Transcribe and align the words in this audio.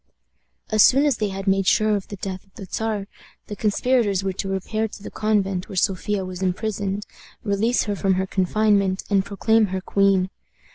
As 0.71 0.81
soon 0.81 1.05
as 1.05 1.17
they 1.17 1.27
had 1.29 1.45
made 1.45 1.67
sure 1.67 1.95
of 1.95 2.07
the 2.07 2.15
death 2.15 2.43
of 2.43 2.55
the 2.55 2.65
Czar, 2.65 3.05
the 3.45 3.55
conspirators 3.55 4.23
were 4.23 4.33
to 4.33 4.49
repair 4.49 4.87
to 4.87 5.03
the 5.03 5.11
convent 5.11 5.69
where 5.69 5.75
Sophia 5.75 6.25
was 6.25 6.41
imprisoned, 6.41 7.05
release 7.43 7.83
her 7.83 7.95
from 7.95 8.15
her 8.15 8.25
confinement, 8.25 9.03
and 9.11 9.23
proclaim 9.23 9.67
her 9.67 9.79
queen. 9.79 10.31